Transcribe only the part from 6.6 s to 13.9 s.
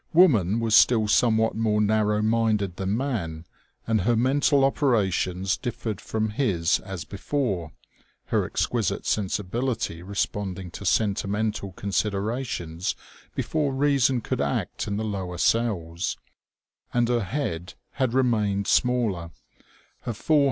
as before (her exquisite sensibility responding to sentimental considerations before